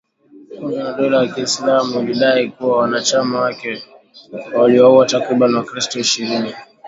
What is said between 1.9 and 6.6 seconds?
ilidai kuwa wanachama wake waliwauwa takriban wakristo ishirini